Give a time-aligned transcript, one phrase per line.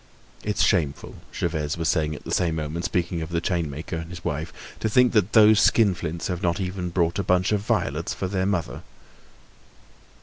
[0.43, 4.25] "It's shameful!" Gervaise was saying at the same moment, speaking of the chainmaker and his
[4.25, 4.51] wife.
[4.79, 8.47] "To think that those skinflints have not even brought a bunch of violets for their
[8.47, 8.81] mother!"